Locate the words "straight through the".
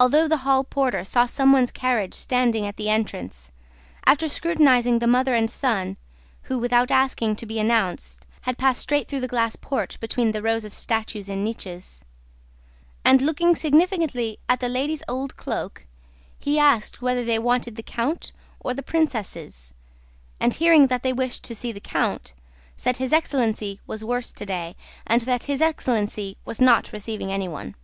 8.80-9.28